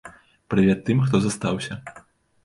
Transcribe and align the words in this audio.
Прывет 0.53 0.79
тым, 0.87 0.97
хто 1.07 1.19
застаўся! 1.25 1.77